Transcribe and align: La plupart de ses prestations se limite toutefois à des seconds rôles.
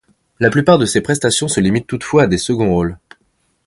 La 0.39 0.49
plupart 0.49 0.79
de 0.79 0.87
ses 0.87 1.01
prestations 1.01 1.47
se 1.47 1.59
limite 1.59 1.85
toutefois 1.85 2.23
à 2.23 2.27
des 2.27 2.39
seconds 2.39 2.73
rôles. 2.73 2.97